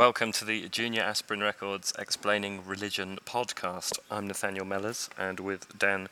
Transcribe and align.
Welcome 0.00 0.32
to 0.32 0.46
the 0.46 0.66
Junior 0.70 1.02
Aspirin 1.02 1.42
Records 1.42 1.92
Explaining 1.98 2.64
Religion 2.66 3.18
podcast. 3.26 3.98
I'm 4.10 4.26
Nathaniel 4.26 4.64
Mellors, 4.64 5.10
and 5.18 5.38
with 5.38 5.78
Dan 5.78 6.08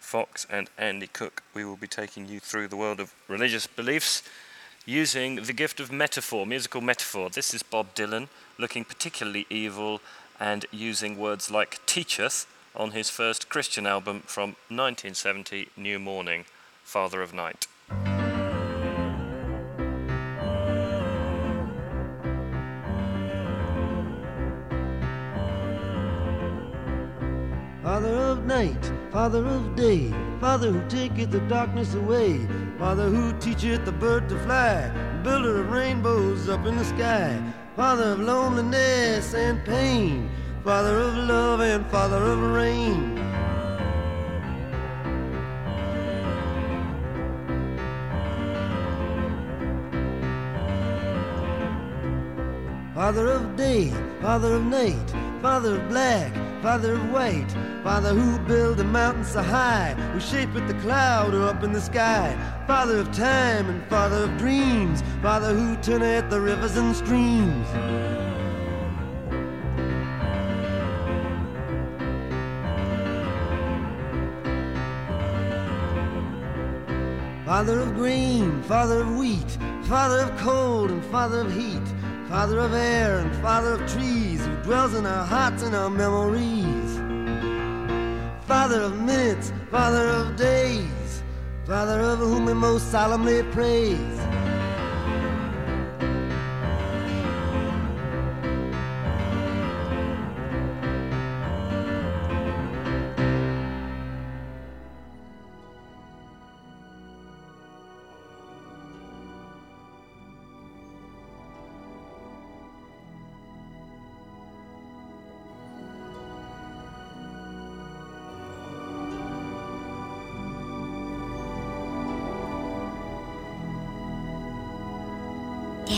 Fox 0.00 0.44
and 0.50 0.68
Andy 0.76 1.06
Cook, 1.06 1.44
we 1.54 1.64
will 1.64 1.76
be 1.76 1.86
taking 1.86 2.26
you 2.26 2.40
through 2.40 2.66
the 2.66 2.76
world 2.76 2.98
of 2.98 3.14
religious 3.28 3.68
beliefs 3.68 4.24
using 4.84 5.36
the 5.36 5.52
gift 5.52 5.78
of 5.78 5.92
metaphor, 5.92 6.46
musical 6.46 6.80
metaphor. 6.80 7.30
This 7.30 7.54
is 7.54 7.62
Bob 7.62 7.94
Dylan 7.94 8.26
looking 8.58 8.84
particularly 8.84 9.46
evil 9.48 10.00
and 10.40 10.66
using 10.72 11.16
words 11.16 11.48
like 11.48 11.78
teacheth 11.86 12.44
on 12.74 12.90
his 12.90 13.08
first 13.08 13.48
Christian 13.48 13.86
album 13.86 14.24
from 14.26 14.56
1970, 14.68 15.68
New 15.76 16.00
Morning, 16.00 16.44
Father 16.82 17.22
of 17.22 17.32
Night. 17.32 17.68
Father 29.28 29.46
of 29.46 29.76
day, 29.76 30.10
Father 30.40 30.72
who 30.72 30.88
taketh 30.88 31.30
the 31.30 31.40
darkness 31.40 31.92
away, 31.92 32.48
Father 32.78 33.10
who 33.10 33.38
teacheth 33.38 33.84
the 33.84 33.92
bird 33.92 34.26
to 34.30 34.38
fly, 34.38 34.90
builder 35.22 35.60
of 35.60 35.70
rainbows 35.70 36.48
up 36.48 36.64
in 36.64 36.78
the 36.78 36.84
sky, 36.86 37.38
Father 37.76 38.12
of 38.12 38.20
loneliness 38.20 39.34
and 39.34 39.62
pain, 39.66 40.30
Father 40.64 40.98
of 40.98 41.14
love 41.14 41.60
and 41.60 41.84
Father 41.88 42.16
of 42.16 42.40
rain. 42.40 43.16
Father 52.94 53.28
of 53.28 53.56
day, 53.56 53.92
Father 54.22 54.54
of 54.54 54.64
night, 54.64 55.14
Father 55.42 55.78
of 55.78 55.86
black, 55.90 56.47
Father 56.68 56.96
of 56.96 57.10
white, 57.10 57.50
Father 57.82 58.10
who 58.10 58.38
built 58.40 58.76
the 58.76 58.84
mountains 58.84 59.28
so 59.28 59.42
high, 59.42 59.94
who 60.12 60.20
shapeth 60.20 60.68
the 60.68 60.74
cloud 60.82 61.34
up 61.34 61.64
in 61.64 61.72
the 61.72 61.80
sky, 61.80 62.36
Father 62.66 62.98
of 62.98 63.10
time 63.10 63.70
and 63.70 63.82
Father 63.86 64.24
of 64.24 64.36
dreams, 64.36 65.02
Father 65.22 65.54
who 65.54 65.76
turneth 65.76 66.28
the 66.28 66.38
rivers 66.38 66.76
and 66.76 66.94
streams. 66.94 67.66
Father 77.46 77.80
of 77.80 77.94
grain, 77.94 78.62
Father 78.64 79.00
of 79.00 79.16
wheat, 79.16 79.56
Father 79.84 80.18
of 80.20 80.36
cold 80.36 80.90
and 80.90 81.02
Father 81.06 81.40
of 81.40 81.54
heat, 81.56 81.88
Father 82.28 82.58
of 82.58 82.74
air 82.74 83.20
and 83.20 83.34
Father 83.36 83.72
of 83.72 83.90
trees, 83.90 84.37
dwells 84.68 84.92
in 84.92 85.06
our 85.06 85.24
hearts 85.24 85.62
and 85.62 85.74
our 85.74 85.88
memories. 85.88 86.90
Father 88.46 88.82
of 88.82 89.00
minutes, 89.00 89.50
Father 89.70 90.06
of 90.08 90.36
days, 90.36 91.22
Father 91.66 91.98
of 92.00 92.18
whom 92.18 92.44
we 92.44 92.52
most 92.52 92.90
solemnly 92.90 93.42
praise. 93.44 94.17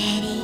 Daddy, 0.01 0.41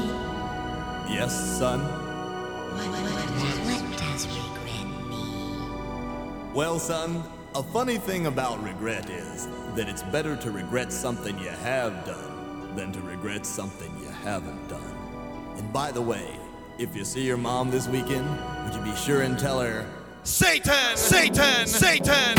Yes, 1.10 1.32
son. 1.58 1.80
what, 1.80 2.88
what, 2.88 3.88
what 3.88 3.98
does 3.98 4.26
regret 4.26 5.08
mean? 5.08 6.52
Well, 6.52 6.78
son, 6.78 7.22
a 7.54 7.62
funny 7.62 7.96
thing 7.96 8.26
about 8.26 8.62
regret 8.62 9.08
is 9.08 9.48
that 9.74 9.88
it's 9.88 10.02
better 10.02 10.36
to 10.36 10.50
regret 10.50 10.92
something 10.92 11.38
you 11.38 11.48
have 11.48 12.04
done 12.04 12.76
than 12.76 12.92
to 12.92 13.00
regret 13.00 13.46
something 13.46 13.90
you 14.02 14.10
haven't 14.24 14.68
done. 14.68 14.94
And 15.56 15.72
by 15.72 15.90
the 15.90 16.02
way, 16.02 16.36
if 16.78 16.94
you 16.94 17.06
see 17.06 17.22
your 17.22 17.38
mom 17.38 17.70
this 17.70 17.88
weekend, 17.88 18.28
would 18.64 18.74
you 18.74 18.82
be 18.82 18.94
sure 18.94 19.22
and 19.22 19.38
tell 19.38 19.60
her, 19.60 19.86
Satan! 20.22 20.96
Satan! 20.96 21.66
Satan! 21.66 22.36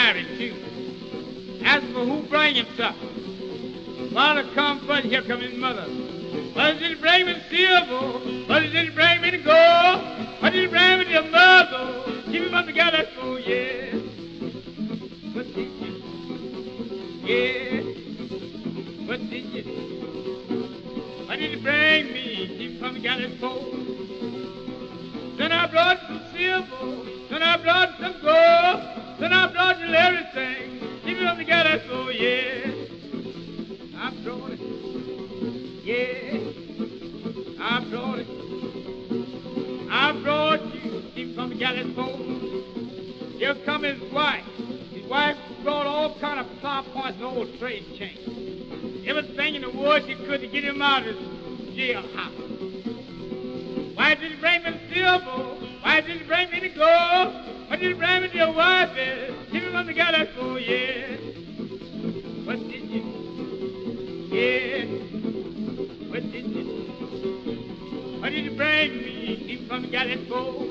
Married 0.00 0.28
too. 0.38 0.54
Ask 1.62 1.84
for 1.92 2.04
who 2.06 2.22
bring 2.22 2.54
him 2.54 2.66
something. 2.76 4.10
Father 4.14 4.44
come 4.54 4.80
first, 4.86 5.06
here 5.06 5.22
come 5.22 5.40
his 5.40 5.54
mother. 5.54 5.84
Did 5.84 6.78
he 6.78 6.94
bring 6.94 7.26
me 7.26 7.36
silver? 7.50 8.60
Did 8.60 8.86
he 8.86 8.90
bring 8.90 9.20
me 9.20 9.30
the 9.30 9.42
gold? 9.50 10.54
He 10.54 10.66
bring 10.66 10.98
me 11.00 11.04
the 11.04 11.22
mother? 11.30 11.84
Give 12.32 12.46
him 12.46 12.54
up 12.54 12.66
the 12.66 12.72
gallows 12.72 13.06
oh, 13.18 13.20
pole, 13.20 13.38
yeah. 13.40 13.94
What 15.34 15.46
did 15.54 15.70
you? 15.82 15.92
Yeah. 17.28 17.82
What 19.06 19.20
did 19.30 19.44
you 19.54 19.62
What 21.26 21.38
did 21.38 21.50
you 21.52 21.60
bring 21.62 22.12
me? 22.12 22.54
Keep 22.58 22.80
from 22.80 22.94
the 22.94 23.00
gallows 23.00 23.38
pole. 23.38 23.76
Then 25.36 25.52
I 25.52 25.66
brought 25.66 26.00
some 26.08 26.22
silver. 26.32 27.28
Then 27.28 27.42
I 27.42 27.56
brought 27.58 28.00
some 28.00 28.16
gold. 28.22 28.99
Then 29.20 29.32
I 29.32 29.52
brought 29.52 29.78
you 29.78 29.94
everything. 29.94 30.80
Keep 31.04 31.18
from 31.18 31.38
the 31.38 31.44
gallows 31.44 31.82
pole, 31.88 32.12
yeah. 32.12 32.72
I 33.96 34.10
brought 34.24 34.50
it. 34.52 34.60
Yeah. 35.84 36.38
I 37.62 37.84
brought 37.90 38.18
it. 38.18 38.28
I 39.90 40.12
brought 40.22 40.74
you. 40.74 41.02
Keep 41.14 41.34
from 41.34 41.50
the 41.50 41.56
gallows 41.56 41.94
pole. 41.94 43.38
Here 43.38 43.54
come 43.64 43.82
his 43.84 44.00
wife. 44.12 44.44
His 44.92 45.06
wife 45.06 45.36
brought 45.62 45.86
all 45.86 46.18
kind 46.18 46.40
of 46.40 46.46
plow 46.60 46.82
points 46.82 47.18
and 47.18 47.24
old 47.24 47.58
trade 47.58 47.84
chains 47.98 48.60
everything 49.06 49.56
in 49.56 49.62
the 49.62 49.70
world 49.70 50.02
she 50.06 50.14
could 50.14 50.40
to 50.40 50.46
get 50.46 50.64
him 50.64 50.80
out 50.80 51.06
of 51.06 51.16
the 51.16 51.22
jailhouse. 51.76 52.36
Why 53.96 54.14
did 54.14 54.32
he 54.32 54.40
bring 54.40 54.62
me 54.62 54.70
the 54.70 54.94
silver? 54.94 55.66
Why 55.82 56.00
did 56.00 56.20
he 56.20 56.26
bring 56.26 56.50
me 56.50 56.60
the 56.60 56.68
gold? 56.68 57.59
Why 57.70 57.76
did 57.76 57.92
he 57.92 57.92
bring 57.92 58.22
me 58.22 58.28
to 58.28 58.36
your 58.36 58.52
wife? 58.52 58.90
Give 59.52 59.62
him 59.62 59.76
on 59.76 59.86
the 59.86 59.92
gallows 59.92 60.26
for 60.36 60.58
yeah. 60.58 61.16
What 62.44 62.58
did 62.68 62.90
you? 62.90 63.02
Yeah. 64.32 64.86
What 66.10 66.32
did 66.32 66.46
you? 66.46 66.64
Why 68.20 68.30
did 68.30 68.44
you 68.44 68.56
bring 68.56 68.96
me? 68.96 69.44
Keep 69.46 69.68
from 69.68 69.82
the 69.82 69.88
gallows 69.88 70.26
for? 70.28 70.69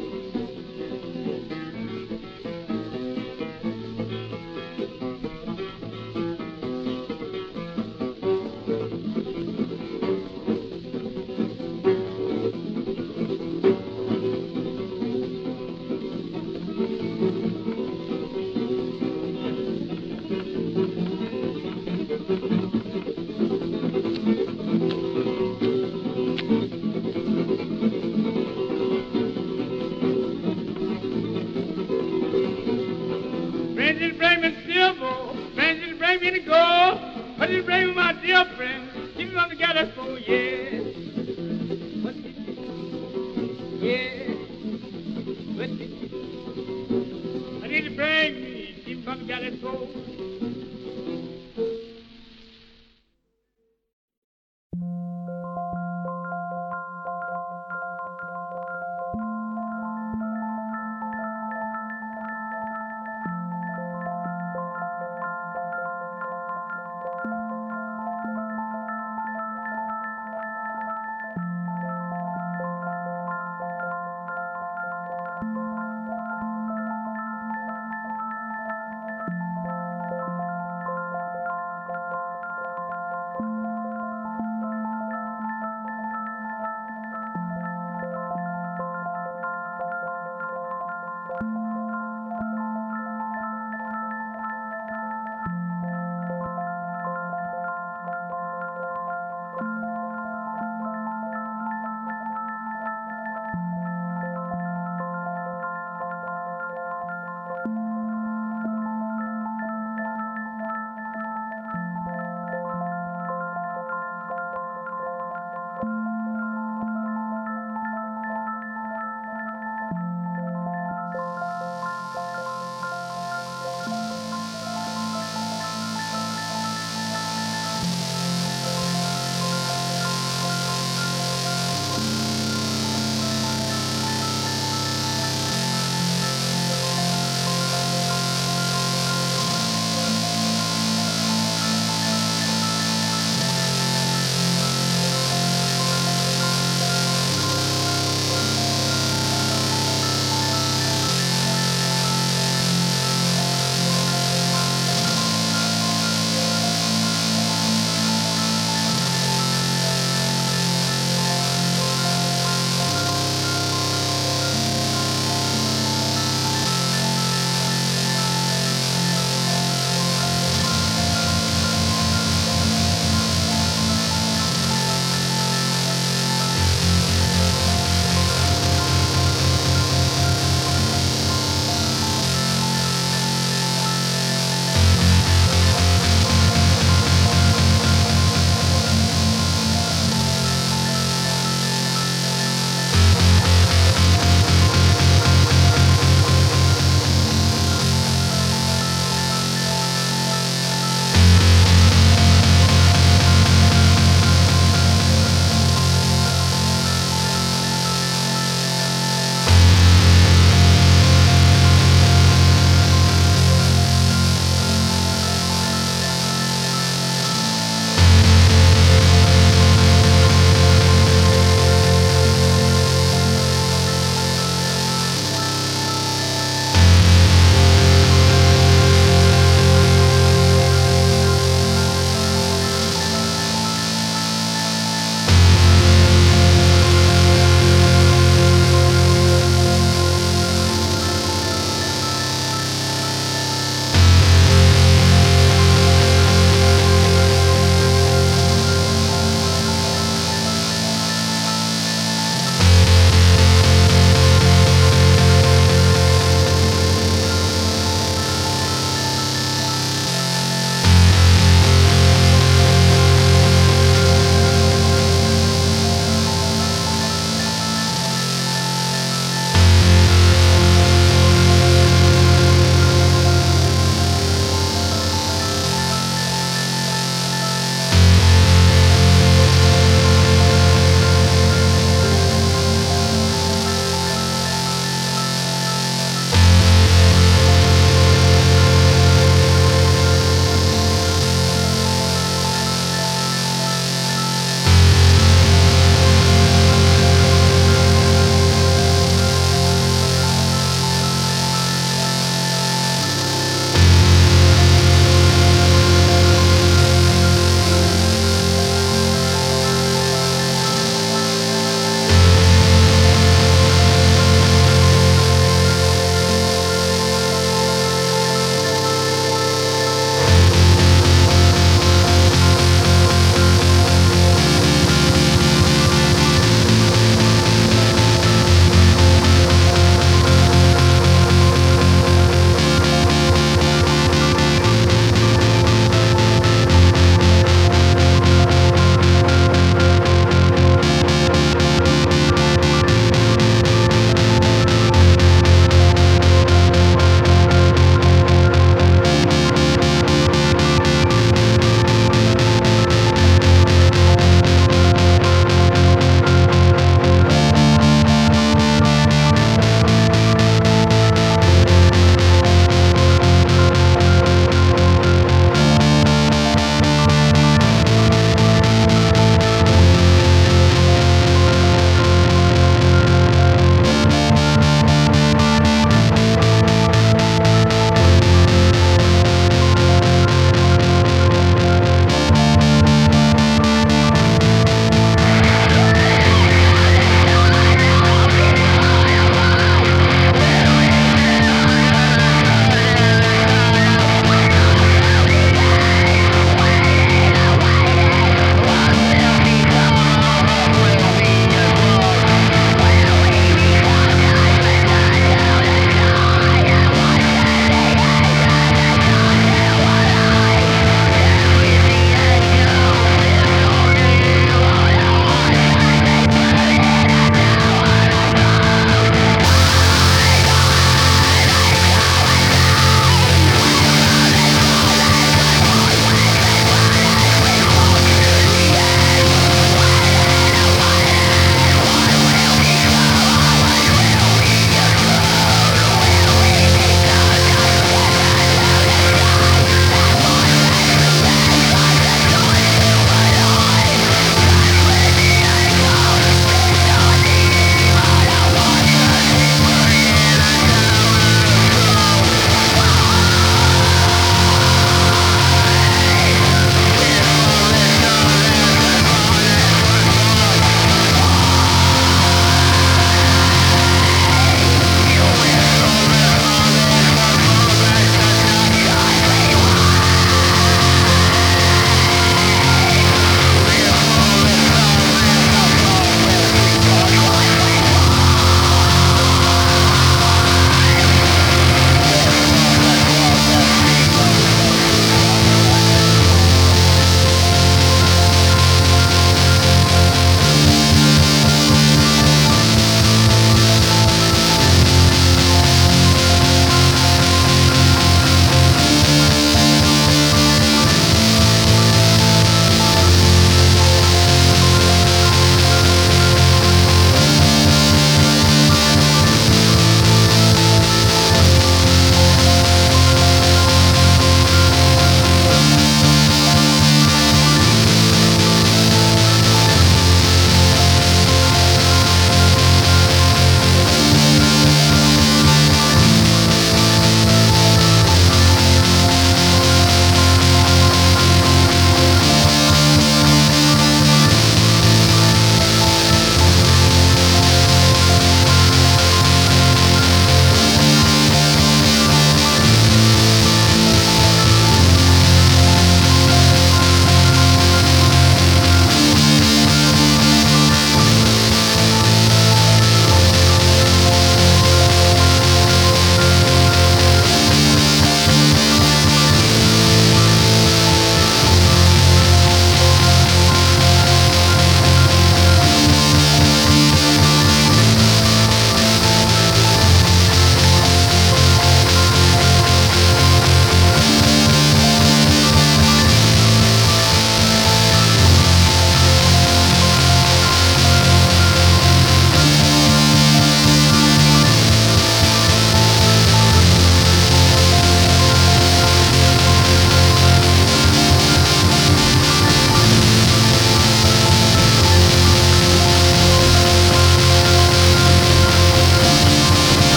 sou 49.62 50.49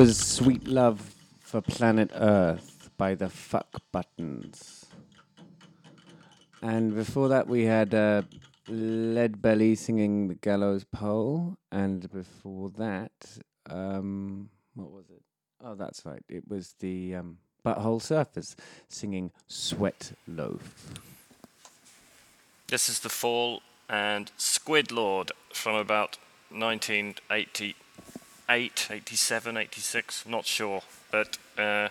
was 0.00 0.16
Sweet 0.16 0.66
Love 0.66 1.14
for 1.40 1.60
Planet 1.60 2.10
Earth 2.14 2.88
by 2.96 3.14
the 3.14 3.28
Fuck 3.28 3.82
Buttons. 3.92 4.86
And 6.62 6.94
before 6.94 7.28
that, 7.28 7.46
we 7.46 7.64
had 7.64 7.92
uh, 7.92 8.22
Lead 8.66 9.42
Belly 9.42 9.74
singing 9.74 10.28
The 10.28 10.36
Gallows 10.36 10.84
Pole. 10.84 11.58
And 11.70 12.10
before 12.10 12.70
that, 12.78 13.12
um, 13.68 14.48
what 14.72 14.90
was 14.90 15.10
it? 15.10 15.20
Oh, 15.62 15.74
that's 15.74 16.06
right. 16.06 16.22
It 16.30 16.48
was 16.48 16.76
the 16.80 17.16
um, 17.16 17.36
Butthole 17.62 18.00
Surfers 18.00 18.54
singing 18.88 19.32
Sweat 19.48 20.12
Loaf. 20.26 20.94
This 22.68 22.88
is 22.88 23.00
The 23.00 23.10
Fall 23.10 23.60
and 23.86 24.30
Squid 24.38 24.92
Lord 24.92 25.32
from 25.52 25.74
about 25.74 26.16
1988, 28.50 28.96
87, 28.96 29.56
86, 29.56 30.26
not 30.26 30.44
sure, 30.44 30.82
but 31.12 31.38
uh, 31.56 31.88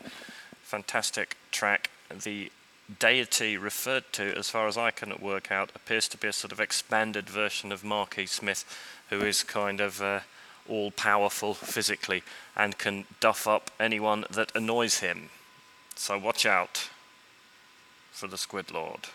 fantastic 0.61 1.37
track. 1.51 1.89
The 2.23 2.51
deity 2.99 3.55
referred 3.55 4.03
to, 4.13 4.37
as 4.37 4.49
far 4.49 4.67
as 4.67 4.77
I 4.77 4.91
can 4.91 5.13
work 5.21 5.53
out, 5.53 5.71
appears 5.73 6.09
to 6.09 6.17
be 6.17 6.27
a 6.27 6.33
sort 6.33 6.51
of 6.51 6.59
expanded 6.59 7.29
version 7.29 7.71
of 7.71 7.85
Marquis 7.85 8.25
Smith, 8.25 8.65
who 9.09 9.21
is 9.21 9.41
kind 9.41 9.79
of 9.79 10.01
uh, 10.01 10.19
all 10.67 10.91
powerful 10.91 11.53
physically 11.53 12.23
and 12.57 12.77
can 12.77 13.05
duff 13.21 13.47
up 13.47 13.71
anyone 13.79 14.25
that 14.29 14.53
annoys 14.53 14.99
him. 14.99 15.29
So 15.95 16.17
watch 16.17 16.45
out 16.45 16.89
for 18.11 18.27
the 18.27 18.37
Squid 18.37 18.69
Lord. 18.69 19.07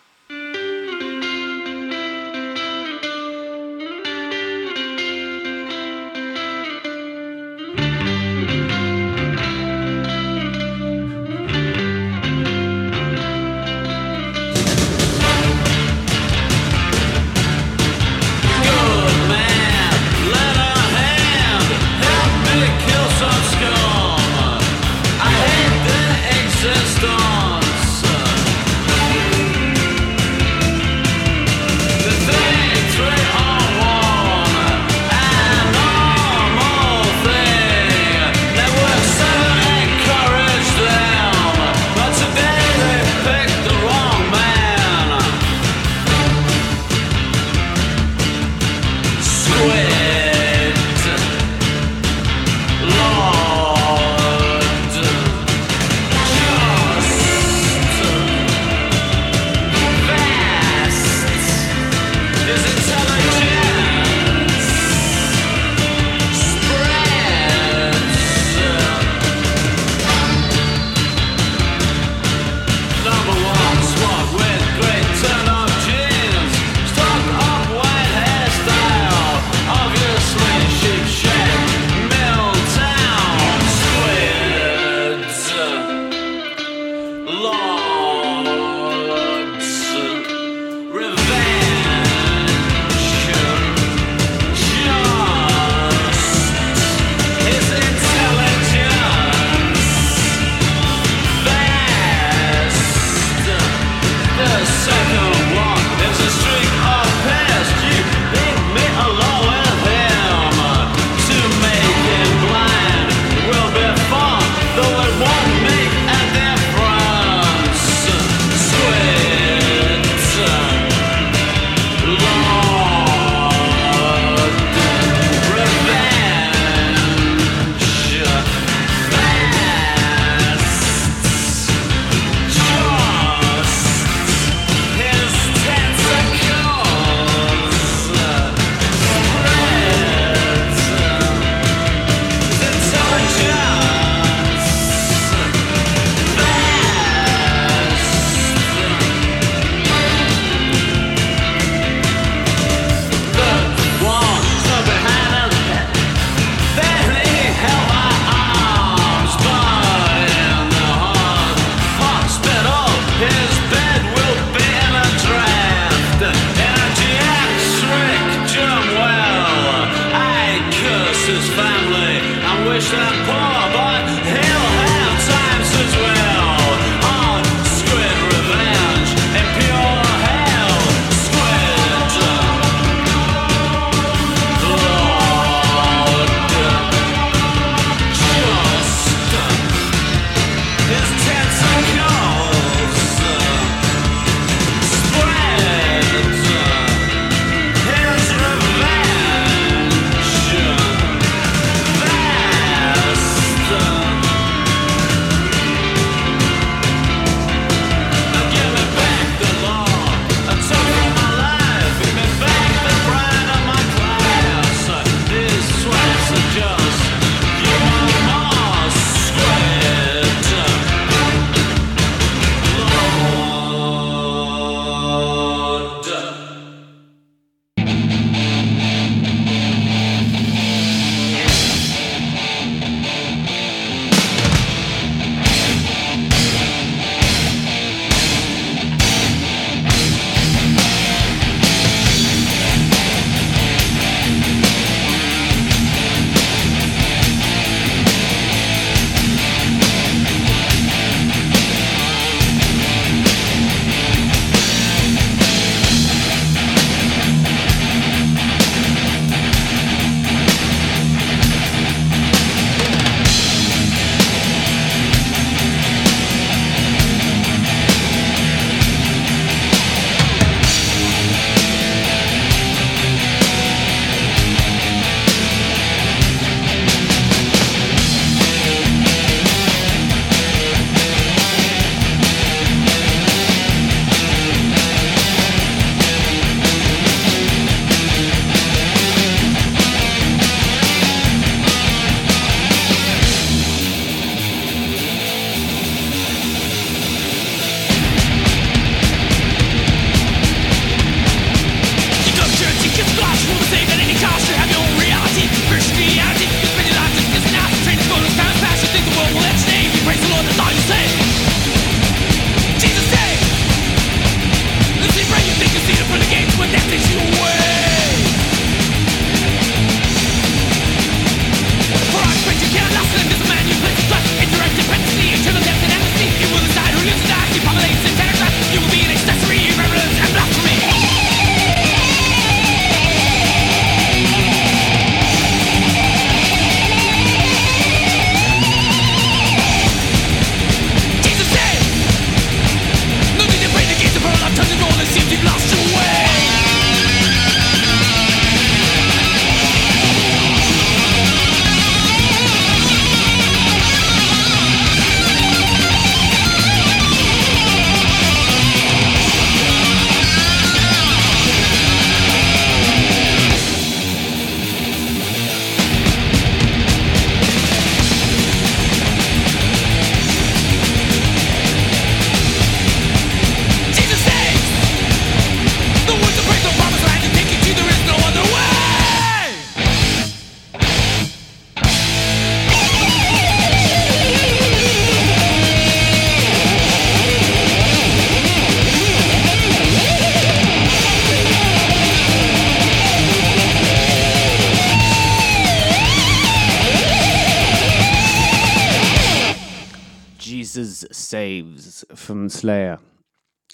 Slayer 402.55 402.99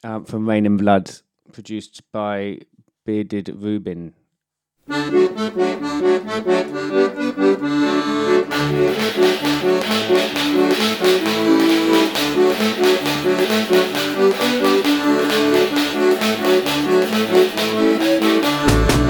um, 0.02 0.24
from 0.24 0.48
Reign 0.48 0.64
in 0.64 0.78
Blood, 0.78 1.10
produced 1.52 2.02
by 2.12 2.60
Bearded 3.04 3.50
Rubin. 3.54 4.14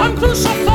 I'm 0.03 0.17
crucified. 0.17 0.70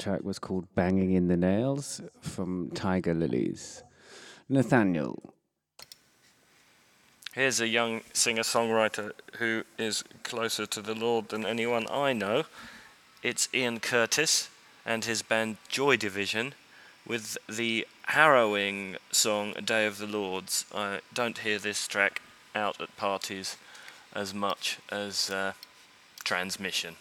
track 0.00 0.24
was 0.24 0.38
called 0.38 0.74
Banging 0.74 1.12
in 1.12 1.28
the 1.28 1.36
Nails 1.36 2.00
from 2.20 2.70
Tiger 2.74 3.12
Lillies. 3.12 3.82
Nathaniel. 4.48 5.34
Here's 7.34 7.60
a 7.60 7.68
young 7.68 8.00
singer 8.12 8.42
songwriter 8.42 9.12
who 9.38 9.62
is 9.78 10.02
closer 10.22 10.66
to 10.66 10.80
the 10.80 10.94
Lord 10.94 11.28
than 11.28 11.44
anyone 11.44 11.86
I 11.90 12.12
know. 12.14 12.44
It's 13.22 13.48
Ian 13.54 13.78
Curtis 13.78 14.48
and 14.86 15.04
his 15.04 15.22
band 15.22 15.58
Joy 15.68 15.96
Division 15.96 16.54
with 17.06 17.36
the 17.48 17.86
harrowing 18.06 18.96
song 19.12 19.52
Day 19.64 19.86
of 19.86 19.98
the 19.98 20.06
Lords. 20.06 20.64
I 20.74 21.00
don't 21.12 21.38
hear 21.38 21.58
this 21.58 21.86
track 21.86 22.22
out 22.54 22.80
at 22.80 22.96
parties 22.96 23.56
as 24.14 24.32
much 24.32 24.78
as 24.90 25.30
uh, 25.30 25.52
Transmission. 26.24 26.96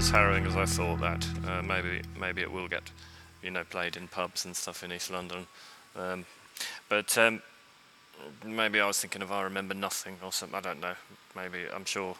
As 0.00 0.08
harrowing 0.08 0.46
as 0.46 0.56
I 0.56 0.64
thought. 0.64 1.00
That 1.00 1.26
uh, 1.46 1.62
maybe 1.62 2.00
maybe 2.18 2.40
it 2.40 2.50
will 2.50 2.68
get, 2.68 2.90
you 3.42 3.50
know, 3.50 3.64
played 3.64 3.96
in 3.96 4.08
pubs 4.08 4.46
and 4.46 4.56
stuff 4.56 4.82
in 4.82 4.92
East 4.92 5.10
London. 5.10 5.46
Um, 5.94 6.24
but 6.88 7.18
um, 7.18 7.42
maybe 8.42 8.80
I 8.80 8.86
was 8.86 8.98
thinking 8.98 9.20
of 9.20 9.30
I 9.30 9.42
remember 9.42 9.74
nothing 9.74 10.16
or 10.24 10.32
something. 10.32 10.56
I 10.56 10.62
don't 10.62 10.80
know. 10.80 10.94
Maybe 11.36 11.66
I'm 11.74 11.84
sure 11.84 12.16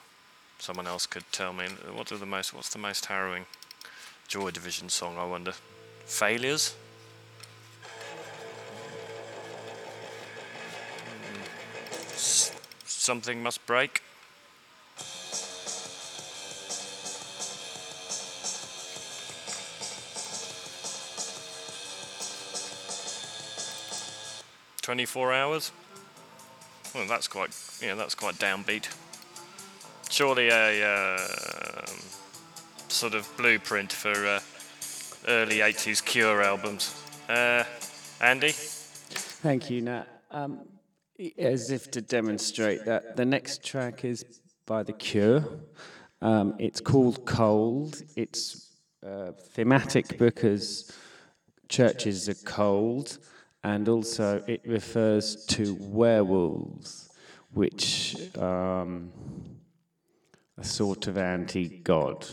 someone 0.58 0.86
else 0.86 1.06
could 1.06 1.24
tell 1.32 1.54
me. 1.54 1.68
What 1.94 2.08
the 2.08 2.26
most? 2.26 2.52
What's 2.52 2.68
the 2.70 2.78
most 2.78 3.06
harrowing 3.06 3.46
Joy 4.28 4.50
Division 4.50 4.90
song? 4.90 5.16
I 5.16 5.24
wonder. 5.24 5.54
Failures. 6.04 6.74
Something 12.84 13.42
must 13.42 13.64
break. 13.64 14.02
Twenty-four 24.91 25.32
hours. 25.32 25.70
Well, 26.97 27.07
that's 27.07 27.28
quite, 27.28 27.57
yeah, 27.80 27.95
that's 27.95 28.16
quite 28.16 28.34
downbeat. 28.41 28.88
Surely 30.11 30.49
a 30.49 30.84
uh, 30.84 31.86
sort 32.88 33.14
of 33.14 33.32
blueprint 33.36 33.93
for 33.93 34.11
uh, 34.11 34.41
early 35.28 35.59
'80s 35.59 36.05
Cure 36.05 36.43
albums. 36.43 37.01
Uh, 37.28 37.62
Andy, 38.20 38.51
Thank 38.51 39.70
you, 39.70 39.82
Nat. 39.82 40.09
Um, 40.32 40.59
as 41.38 41.70
if 41.70 41.93
to 41.93 42.01
demonstrate 42.01 42.84
that, 42.86 43.16
the 43.16 43.24
next 43.24 43.62
track 43.62 44.05
is 44.05 44.24
by 44.66 44.82
The 44.82 44.93
Cure. 44.93 45.45
Um, 46.20 46.57
it's 46.59 46.80
called 46.80 47.24
Cold. 47.26 48.03
It's 48.16 48.72
uh, 49.07 49.30
thematic 49.53 50.18
because 50.18 50.91
churches 51.68 52.28
are 52.28 52.34
cold, 52.45 53.18
and 53.62 53.88
also 53.88 54.42
it 54.46 54.62
refers 54.66 55.44
to 55.46 55.76
werewolves, 55.80 57.11
which 57.52 58.16
um, 58.38 59.12
a 60.56 60.64
sort 60.64 61.06
of 61.06 61.18
anti-god. 61.18 62.26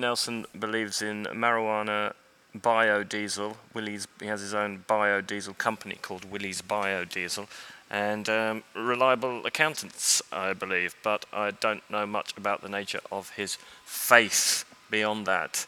Nelson 0.00 0.46
believes 0.58 1.02
in 1.02 1.24
marijuana 1.26 2.14
biodiesel. 2.56 3.56
Willie's 3.74 4.08
he 4.18 4.26
has 4.26 4.40
his 4.40 4.54
own 4.54 4.84
biodiesel 4.88 5.56
company 5.58 5.96
called 6.00 6.24
Willie's 6.24 6.62
Biodiesel, 6.62 7.46
and 7.90 8.28
um, 8.28 8.62
reliable 8.74 9.46
accountants, 9.46 10.22
I 10.32 10.52
believe. 10.52 10.94
But 11.02 11.26
I 11.32 11.52
don't 11.52 11.88
know 11.90 12.06
much 12.06 12.36
about 12.36 12.62
the 12.62 12.68
nature 12.68 13.00
of 13.12 13.30
his 13.30 13.58
faith 13.84 14.64
beyond 14.90 15.26
that. 15.26 15.66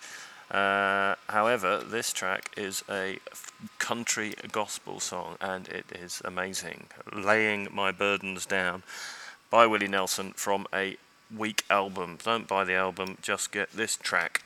Uh, 0.51 1.15
however, 1.29 1.79
this 1.79 2.13
track 2.13 2.51
is 2.57 2.85
a 2.91 3.19
country 3.79 4.35
gospel 4.51 5.01
song, 5.01 5.37
and 5.41 5.69
it 5.69 5.87
is 5.95 6.21
amazing. 6.25 6.89
Laying 7.13 7.69
My 7.73 7.91
Burdens 7.91 8.45
Down 8.45 8.83
by 9.51 9.67
Willie 9.67 9.89
Nelson 9.89 10.33
from 10.35 10.67
a 10.75 10.97
weak 11.37 11.65
album. 11.71 12.19
Don't 12.23 12.47
buy 12.47 12.65
the 12.65 12.75
album, 12.75 13.19
just 13.23 13.53
get 13.53 13.71
this 13.73 13.97
track. 13.97 14.43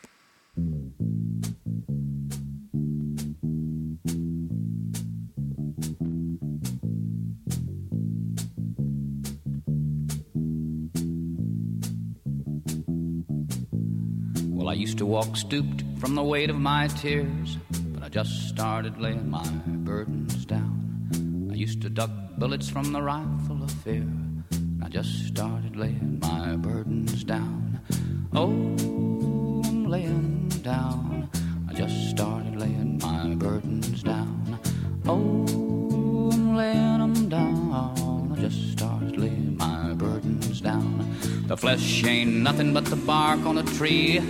Well, 14.49 14.69
I 14.69 14.75
used 14.75 14.99
to 14.99 15.07
walk 15.07 15.37
stooped 15.37 15.85
from 15.99 16.15
the 16.15 16.23
weight 16.23 16.51
of 16.51 16.57
my 16.57 16.89
tears, 16.89 17.57
but 17.93 18.03
I 18.03 18.09
just 18.09 18.49
started 18.49 19.01
laying 19.01 19.29
my 19.29 19.47
burdens 19.67 20.45
down. 20.45 21.49
I 21.51 21.55
used 21.55 21.83
to 21.83 21.91
duck 21.91 22.11
bullets 22.39 22.69
from 22.69 22.93
the 22.93 23.01
rifle 23.03 23.63
of 23.63 23.71
fear, 23.71 24.07
I 24.87 24.89
just 24.89 25.27
started 25.27 25.75
laying 25.75 26.21
my 26.21 26.55
burdens 26.55 27.25
down. 27.25 27.81
Oh, 28.33 29.61
I'm 29.67 29.87
laying 29.87 30.49
down. 30.63 31.29
I 31.69 31.73
just 31.73 32.11
started 32.11 32.55
laying 32.55 32.99
my 32.99 33.35
burdens 33.35 34.05
down. 34.05 34.61
Oh, 35.05 36.31
I'm 36.33 36.55
laying 36.55 36.99
them 36.99 37.29
down. 37.29 38.33
I 38.33 38.41
just 38.41 38.71
started 38.71 39.19
laying 39.19 39.57
my 39.57 39.93
burdens 39.95 40.61
down. 40.61 41.17
The 41.49 41.57
flesh 41.57 42.05
ain't 42.05 42.35
nothing 42.35 42.73
but 42.73 42.85
the 42.85 42.95
bark 42.95 43.41
on 43.41 43.59
a 43.59 43.65
tree. 43.65 44.21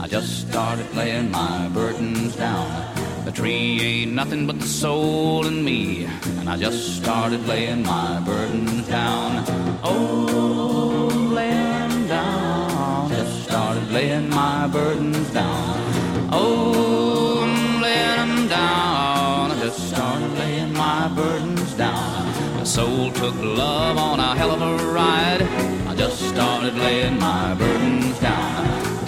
I 0.00 0.08
just 0.08 0.48
started 0.48 0.92
laying 0.96 1.30
my 1.30 1.68
burdens 1.68 2.34
down. 2.34 2.99
The 3.30 3.36
tree 3.36 3.80
ain't 3.80 4.12
nothing 4.14 4.44
but 4.44 4.58
the 4.58 4.66
soul 4.66 5.46
in 5.46 5.62
me. 5.64 6.04
And 6.40 6.50
I 6.50 6.56
just 6.56 6.96
started 6.96 7.46
laying 7.46 7.84
my 7.84 8.20
burdens 8.26 8.88
down. 8.88 9.44
Oh, 9.84 11.08
laying 11.32 12.08
down. 12.08 13.08
Just 13.08 13.44
started 13.44 13.88
laying 13.92 14.30
my 14.30 14.66
burdens 14.66 15.30
down. 15.30 15.76
Oh, 16.32 17.44
I'm 17.44 17.80
laying 17.80 18.48
down. 18.48 19.52
I 19.52 19.58
just 19.60 19.90
started 19.90 20.32
laying 20.32 20.72
my 20.72 21.06
burdens 21.14 21.72
down. 21.74 22.32
The 22.58 22.64
soul 22.64 23.12
took 23.12 23.36
love 23.36 23.96
on 23.96 24.18
a 24.18 24.34
hell 24.34 24.50
of 24.50 24.60
a 24.60 24.90
ride. 24.90 25.42
I 25.86 25.94
just 25.94 26.18
started 26.30 26.74
laying 26.74 27.20
my 27.20 27.54
burdens. 27.54 28.19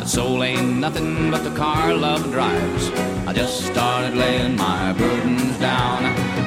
The 0.02 0.08
soul 0.08 0.42
ain't 0.42 0.78
nothing 0.78 1.30
but 1.30 1.44
the 1.44 1.54
car 1.56 1.94
love 1.94 2.24
drives. 2.32 2.90
I 3.24 3.32
just 3.32 3.64
started 3.66 4.16
laying 4.16 4.56
my 4.56 4.92
burdens 4.94 5.56
down. 5.60 6.02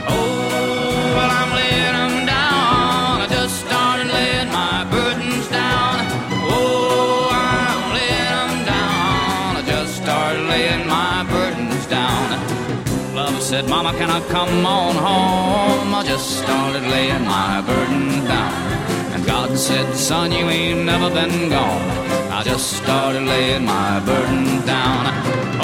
Oh, 0.09 1.13
well, 1.15 1.31
I'm 1.31 1.51
laying 1.55 1.95
them 1.95 2.25
down. 2.25 3.21
I 3.21 3.27
just 3.29 3.65
started 3.65 4.07
laying 4.07 4.49
my 4.51 4.83
burdens 4.91 5.47
down. 5.47 6.03
Oh, 6.51 7.29
I'm 7.31 7.93
laying 7.95 8.27
them 8.35 8.65
down. 8.65 9.55
I 9.55 9.63
just 9.65 10.03
started 10.03 10.43
laying 10.49 10.85
my 10.85 11.23
burdens 11.23 11.85
down. 11.87 13.15
Love 13.15 13.41
said, 13.41 13.69
Mama, 13.69 13.93
can 13.93 14.09
I 14.09 14.19
come 14.27 14.65
on 14.65 14.95
home? 14.95 15.95
I 15.95 16.03
just 16.03 16.39
started 16.39 16.83
laying 16.83 17.23
my 17.23 17.61
burdens 17.61 18.27
down. 18.27 18.74
God 19.25 19.57
said, 19.57 19.95
Son, 19.95 20.31
you 20.31 20.49
ain't 20.49 20.85
never 20.85 21.09
been 21.09 21.49
gone. 21.49 21.81
I 22.31 22.43
just 22.43 22.73
started 22.77 23.23
laying 23.23 23.65
my 23.65 23.99
burden 24.05 24.65
down. 24.65 25.54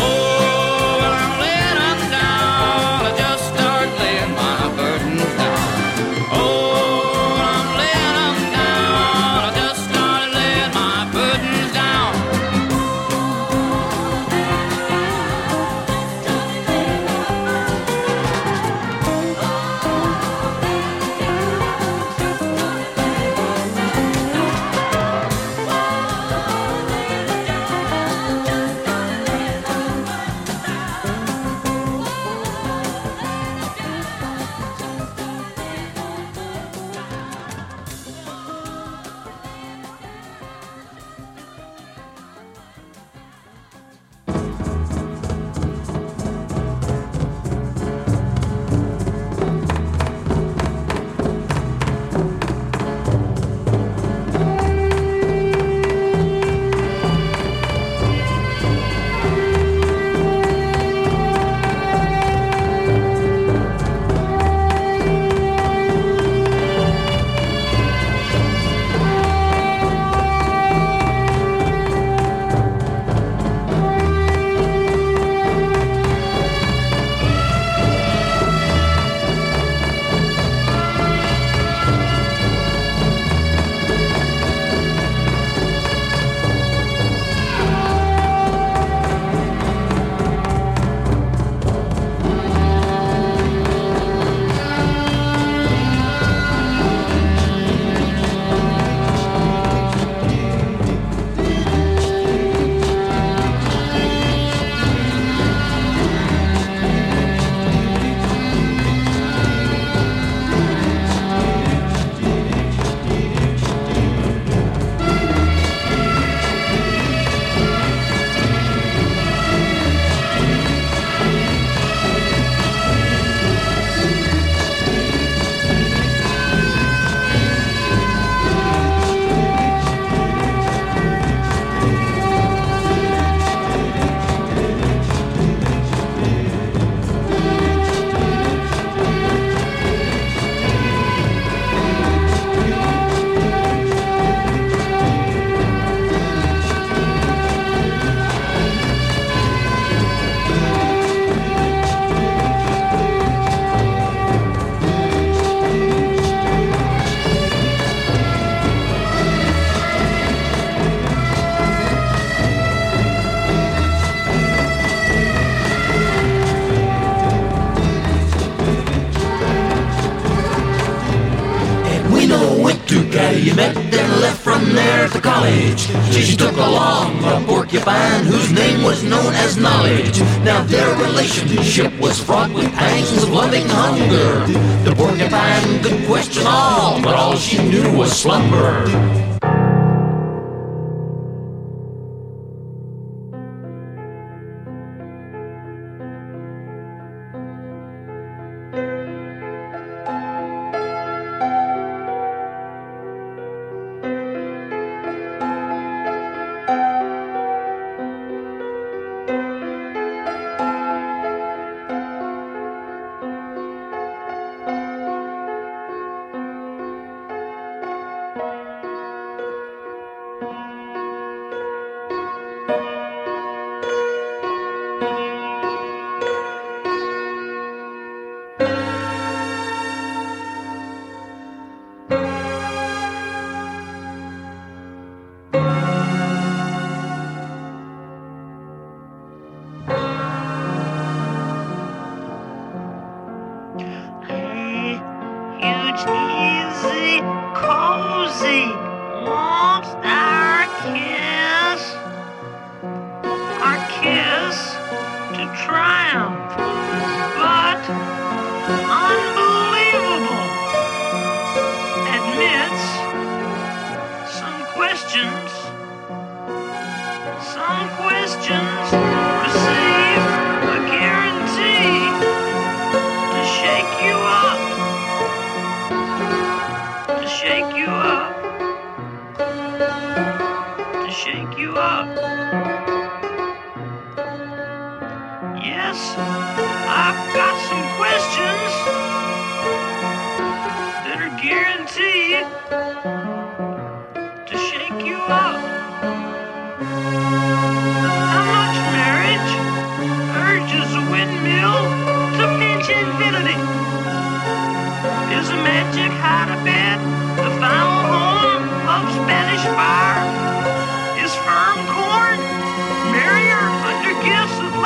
Known 179.11 179.33
as 179.33 179.57
Knowledge. 179.57 180.21
Now 180.45 180.63
their 180.63 180.95
relationship 180.95 181.91
was 181.99 182.17
fraught 182.23 182.51
with 182.53 182.71
pangs 182.73 183.11
of 183.21 183.29
loving 183.29 183.67
hunger. 183.67 184.47
The 184.89 184.95
porcupine 184.95 185.83
could 185.83 186.07
question 186.07 186.43
all, 186.47 187.01
but 187.01 187.13
all 187.13 187.35
she 187.35 187.57
knew 187.57 187.95
was 187.95 188.11
slumber. 188.17 189.30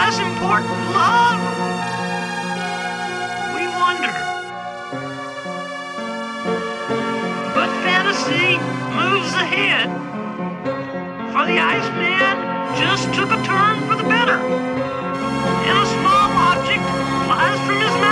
Less 0.05 0.19
important 0.19 0.69
love? 0.93 1.41
We 3.55 3.63
wonder. 3.81 4.13
But 7.55 7.69
fantasy 7.81 8.49
moves 8.99 9.33
ahead. 9.33 9.89
For 11.33 11.43
the 11.49 11.57
Iceman 11.57 12.35
just 12.77 13.05
took 13.15 13.31
a 13.31 13.41
turn 13.49 13.81
for 13.87 13.95
the 13.95 14.07
better. 14.07 14.37
And 15.69 15.75
a 15.75 15.87
small 15.97 16.29
object 16.49 16.83
flies 17.25 17.59
from 17.65 17.79
his 17.81 17.95
mouth. 18.01 18.04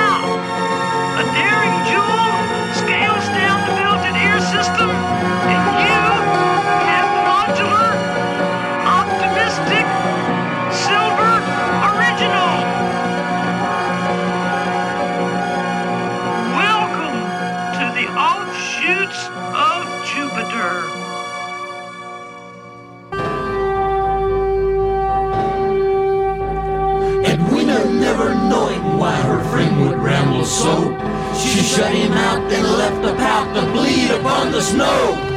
Shut 31.76 31.92
him 31.92 32.12
out, 32.12 32.48
then 32.52 32.64
left 32.78 33.04
a 33.04 33.16
path 33.16 33.48
to 33.56 33.72
bleed 33.72 34.12
upon 34.12 34.52
the 34.52 34.62
snow. 34.62 35.33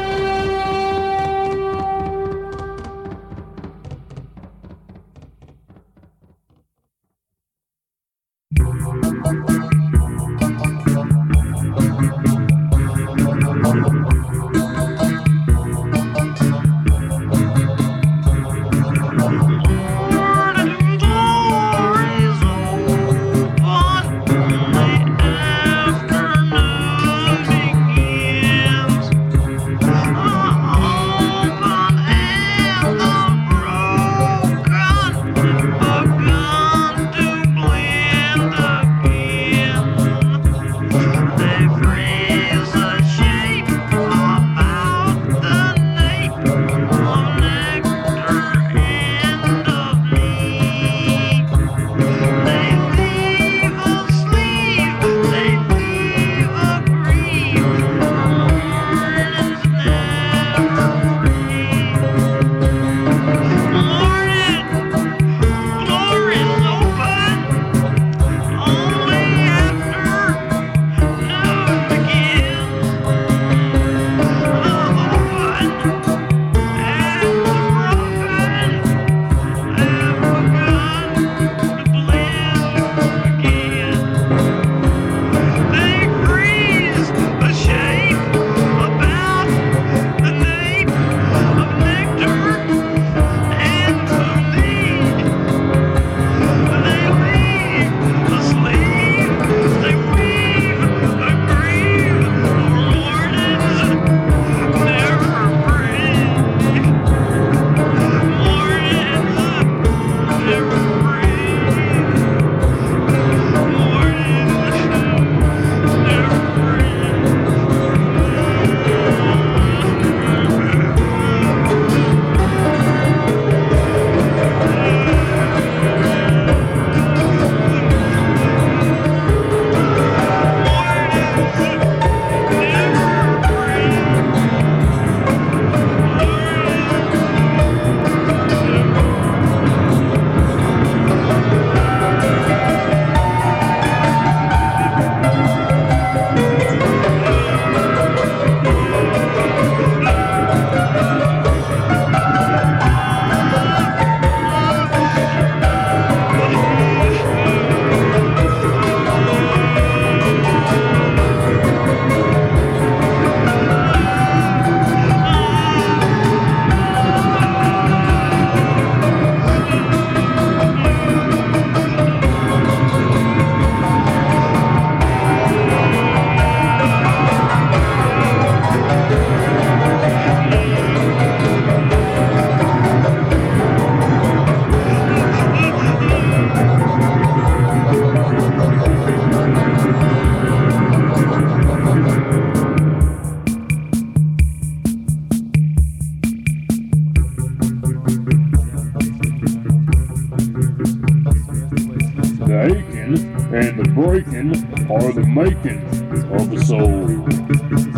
breaking 205.67 206.33
of 206.33 206.51
the 206.51 206.65
soul. 206.65 207.07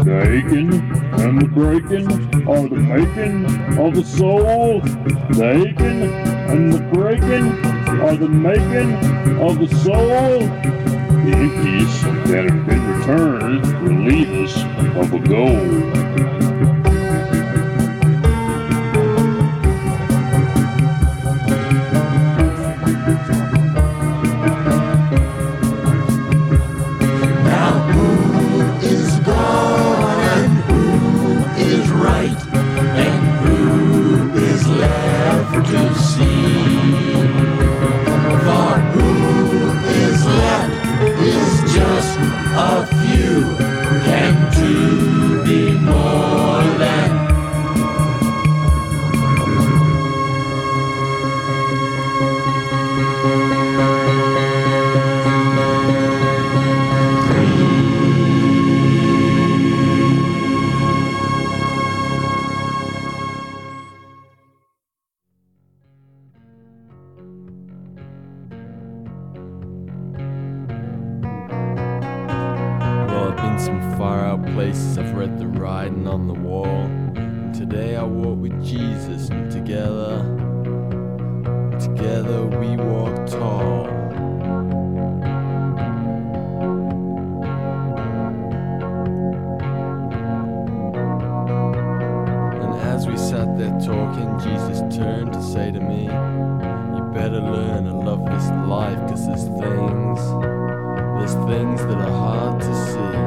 The 0.04 0.20
aching 0.22 0.72
and 1.20 1.40
the 1.40 1.48
breaking 1.48 2.10
of 2.48 2.70
the 2.70 2.76
making 2.76 3.44
of 3.78 3.94
the 3.94 4.04
soul. 4.04 4.80
The 4.80 5.66
aching 5.66 6.02
and 6.50 6.72
the 6.72 6.80
breaking 6.92 7.48
are 8.00 8.16
the 8.16 8.28
making 8.28 8.94
of 9.40 9.58
the 9.58 9.68
soul. 9.76 10.38
The 10.38 11.34
empties 11.34 12.02
that 12.30 12.48
have 12.48 12.66
been 12.66 12.98
returned 12.98 13.66
relieve 13.82 14.30
us 14.30 14.56
of 14.96 15.12
a 15.12 15.18
goal. 15.28 16.37
turned 94.98 95.32
to 95.32 95.40
say 95.40 95.70
to 95.70 95.78
me, 95.78 96.06
You 96.06 97.02
better 97.14 97.40
learn 97.40 97.84
to 97.84 97.92
love 97.94 98.24
this 98.24 98.48
life, 98.66 98.98
cause 99.08 99.26
there's 99.26 99.44
things, 99.44 100.20
there's 101.18 101.34
things 101.46 101.80
that 101.82 101.98
are 101.98 102.10
hard 102.10 102.60
to 102.60 102.74
see. 102.86 103.18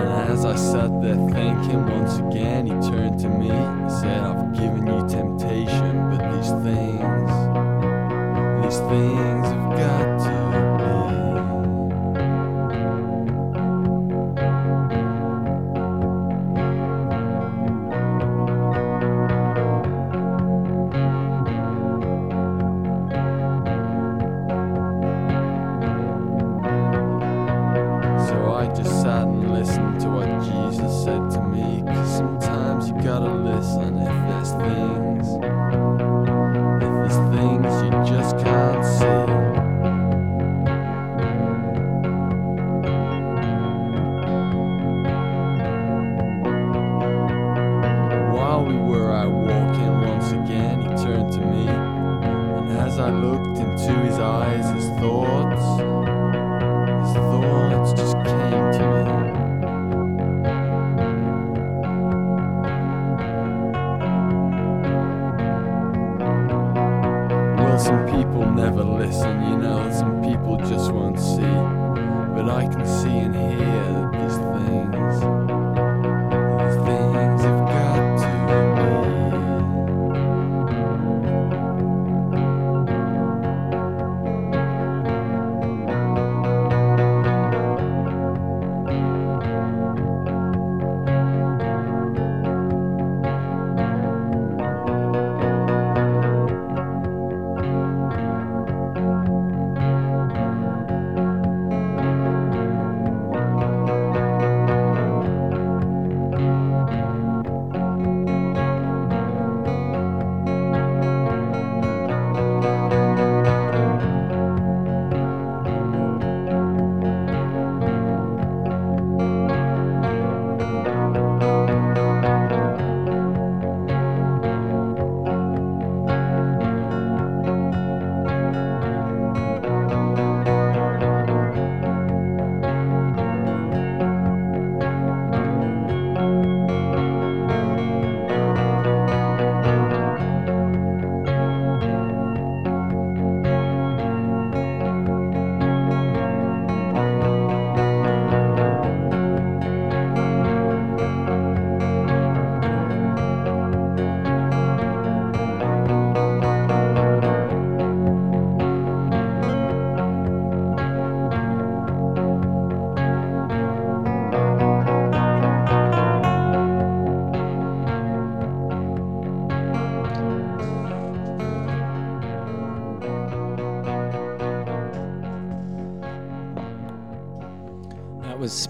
And 0.00 0.08
as 0.32 0.44
I 0.46 0.56
sat 0.56 1.02
there 1.02 1.16
thinking 1.28 1.84
once 1.86 2.16
again, 2.16 2.67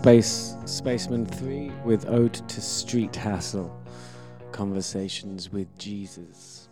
Space 0.03 0.55
Spacemen 0.64 1.26
3 1.26 1.72
with 1.84 2.09
Ode 2.09 2.32
to 2.32 2.61
Street 2.61 3.16
Hassle 3.16 3.76
Conversations 4.53 5.51
with 5.51 5.76
Jesus. 5.76 6.68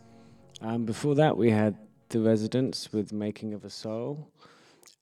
Um, 0.60 0.84
before 0.84 1.16
that, 1.16 1.36
we 1.36 1.50
had 1.50 1.76
The 2.10 2.20
Residents 2.20 2.92
with 2.92 3.12
Making 3.12 3.52
of 3.52 3.64
a 3.64 3.68
Soul. 3.68 4.30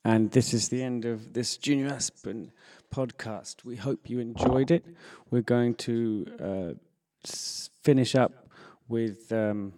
And 0.07 0.31
this 0.31 0.55
is 0.55 0.70
the 0.70 0.83
end 0.83 1.05
of 1.05 1.35
this 1.35 1.59
Junior 1.59 1.89
Aspen 1.89 2.51
podcast. 2.91 3.62
We 3.62 3.77
hope 3.77 4.09
you 4.09 4.20
enjoyed 4.20 4.70
it. 4.70 4.87
We're 5.31 5.43
going 5.43 5.75
to 5.75 6.27
uh, 6.41 7.29
finish 7.83 8.14
up 8.14 8.49
with, 8.89 9.31
um, 9.33 9.75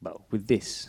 well, 0.00 0.24
with 0.30 0.46
this. 0.46 0.88